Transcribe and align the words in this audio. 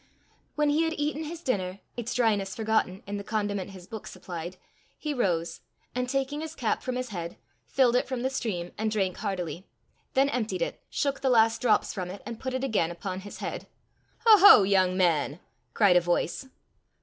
When 0.55 0.71
he 0.71 0.81
had 0.81 0.93
eaten 0.93 1.25
his 1.25 1.43
dinner, 1.43 1.79
its 1.95 2.15
dryness 2.15 2.55
forgotten 2.55 3.03
in 3.05 3.17
the 3.17 3.23
condiment 3.23 3.69
his 3.69 3.85
book 3.85 4.07
supplied, 4.07 4.57
he 4.97 5.13
rose, 5.13 5.61
and 5.93 6.09
taking 6.09 6.41
his 6.41 6.55
cap 6.55 6.81
from 6.81 6.95
his 6.95 7.09
head, 7.09 7.37
filled 7.67 7.95
it 7.95 8.07
from 8.07 8.23
the 8.23 8.31
stream, 8.31 8.71
and 8.79 8.89
drank 8.89 9.17
heartily; 9.17 9.67
then 10.15 10.29
emptied 10.29 10.63
it, 10.63 10.81
shook 10.89 11.21
the 11.21 11.29
last 11.29 11.61
drops 11.61 11.93
from 11.93 12.09
it, 12.09 12.23
and 12.25 12.39
put 12.39 12.55
it 12.55 12.63
again 12.63 12.89
upon 12.89 13.19
his 13.19 13.37
head. 13.45 13.67
"Ho, 14.25 14.39
ho, 14.39 14.63
young 14.63 14.97
man!" 14.97 15.39
cried 15.75 15.95
a 15.97 16.01
voice. 16.01 16.47